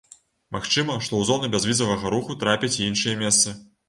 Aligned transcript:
Магчыма, 0.55 0.95
што 1.05 1.13
ў 1.17 1.27
зону 1.29 1.49
бязвізавага 1.55 2.13
руху 2.13 2.37
трапяць 2.45 2.71
і 2.79 2.87
іншыя 2.93 3.21
месцы. 3.21 3.55